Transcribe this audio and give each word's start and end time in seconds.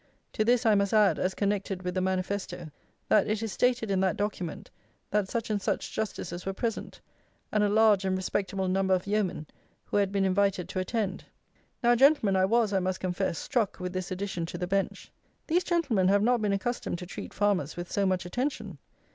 To 0.33 0.43
this 0.43 0.65
I 0.65 0.73
must 0.73 0.95
add, 0.95 1.19
as 1.19 1.35
connected 1.35 1.83
with 1.83 1.93
the 1.93 2.01
manifesto, 2.01 2.71
that 3.07 3.27
it 3.27 3.43
is 3.43 3.51
stated 3.51 3.91
in 3.91 3.99
that 3.99 4.17
document, 4.17 4.71
that 5.11 5.29
such 5.29 5.51
and 5.51 5.61
such 5.61 5.93
justices 5.93 6.43
were 6.43 6.53
present, 6.55 6.99
and 7.51 7.63
a 7.63 7.69
large 7.69 8.03
and 8.03 8.17
respectable 8.17 8.67
number 8.67 8.95
of 8.95 9.05
yeomen 9.05 9.45
who 9.85 9.97
had 9.97 10.11
been 10.11 10.25
invited 10.25 10.67
to 10.69 10.79
attend. 10.79 11.25
Now, 11.83 11.93
Gentlemen, 11.93 12.35
I 12.35 12.45
was, 12.45 12.73
I 12.73 12.79
must 12.79 12.99
confess, 12.99 13.37
struck 13.37 13.79
with 13.79 13.93
this 13.93 14.09
addition 14.09 14.47
to 14.47 14.57
the 14.57 14.65
bench. 14.65 15.11
These 15.45 15.65
gentlemen 15.65 16.07
have 16.07 16.23
not 16.23 16.41
been 16.41 16.53
accustomed 16.53 16.97
to 16.97 17.05
treat 17.05 17.31
farmers 17.31 17.77
with 17.77 17.91
so 17.91 18.07
much 18.07 18.25
attention. 18.25 18.79